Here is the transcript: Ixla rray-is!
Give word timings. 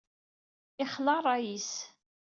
Ixla 0.85 1.15
rray-is! 1.23 1.71